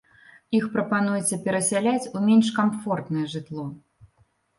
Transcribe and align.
Іх 0.59 0.63
прапануецца 0.77 1.37
перасяляць 1.45 2.09
у 2.15 2.21
менш 2.29 2.47
камфортнае 2.57 3.25
жытло. 3.35 3.67